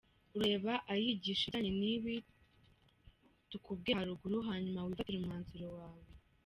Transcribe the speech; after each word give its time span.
urareba 0.35 0.73
ayigisha 0.91 1.43
ibijyanye 1.45 1.71
n’ibi 1.79 2.15
tukubwiye 3.49 3.93
haruguru 3.99 4.37
hanyuma 4.49 4.85
wifatire 4.85 5.17
umwanzuro 5.19 5.65
wawe. 5.79 6.03